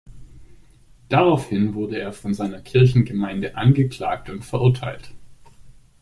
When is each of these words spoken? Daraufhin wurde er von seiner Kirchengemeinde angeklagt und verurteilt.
Daraufhin 1.09 1.75
wurde 1.75 1.99
er 1.99 2.11
von 2.11 2.33
seiner 2.33 2.59
Kirchengemeinde 2.59 3.55
angeklagt 3.55 4.31
und 4.31 4.43
verurteilt. 4.43 5.13